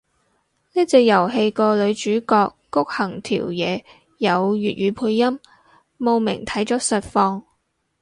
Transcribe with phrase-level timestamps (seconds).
[0.73, 3.83] 呢隻遊戲個女主角谷恆條嘢
[4.17, 5.39] 有粵語配音，
[5.97, 7.43] 慕名睇咗實況